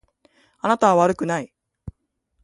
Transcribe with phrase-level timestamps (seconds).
[0.61, 1.53] あなたは悪くない。